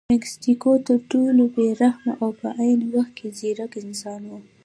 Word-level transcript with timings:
منګیسټیو 0.09 0.71
تر 0.87 0.97
ټولو 1.11 1.43
بې 1.55 1.67
رحمه 1.81 2.13
او 2.23 2.29
په 2.39 2.47
عین 2.59 2.79
وخت 2.93 3.13
کې 3.17 3.27
ځیرک 3.39 3.71
انسان 3.83 4.21
و. 4.27 4.31